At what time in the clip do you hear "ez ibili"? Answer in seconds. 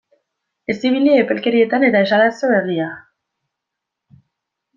0.73-1.11